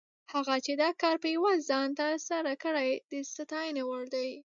هغه 0.33 0.55
چې 0.65 0.73
دا 0.81 0.89
کار 1.01 1.15
په 1.23 1.27
یوازې 1.35 1.63
ځان 1.69 1.87
تر 2.01 2.13
سره 2.29 2.51
کړی، 2.63 2.89
د 3.11 3.13
ستاینې 3.33 3.83
وړ 3.85 4.03
دی. 4.15 4.29